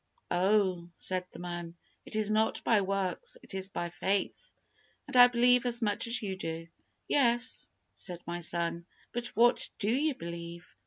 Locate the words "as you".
6.07-6.35